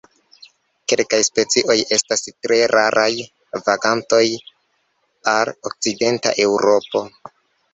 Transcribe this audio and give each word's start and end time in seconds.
Kelkaj 0.91 1.19
specioj 1.27 1.75
estas 1.97 2.23
tre 2.45 2.57
raraj 2.73 3.11
vagantoj 3.67 4.23
al 5.35 5.53
okcidenta 5.71 6.33
Eŭropo. 6.49 7.05